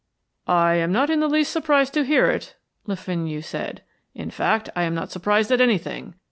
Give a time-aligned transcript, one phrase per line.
[0.47, 2.55] "I am not in the least surprised to hear it,"
[2.87, 3.83] Le Fenu said.
[4.15, 6.15] "In fact, I am not surprised at anything.